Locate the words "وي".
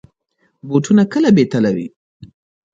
1.75-1.87